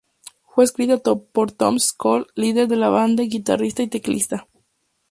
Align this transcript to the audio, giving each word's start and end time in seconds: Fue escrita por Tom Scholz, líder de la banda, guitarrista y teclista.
Fue 0.47 0.63
escrita 0.63 0.97
por 0.97 1.51
Tom 1.51 1.77
Scholz, 1.77 2.25
líder 2.33 2.67
de 2.67 2.75
la 2.75 2.89
banda, 2.89 3.21
guitarrista 3.21 3.83
y 3.83 3.87
teclista. 3.87 4.47